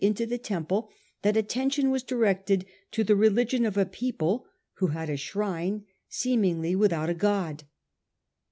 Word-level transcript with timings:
^ 0.01 0.03
63 0.03 0.25
imto 0.25 0.29
the 0.31 0.37
Temple 0.39 0.89
that 1.21 1.37
attention 1.37 1.91
was 1.91 2.01
directed 2.01 2.61
A.D. 2.63 2.69
66. 2.95 3.05
| 3.05 3.05
Q 3.05 3.15
religion 3.15 3.65
of 3.67 3.77
a 3.77 3.85
people 3.85 4.47
who 4.77 4.87
had 4.87 5.11
a 5.11 5.15
shrine 5.15 5.85
seemingly 6.09 6.75
without 6.75 7.11
a 7.11 7.13
god. 7.13 7.65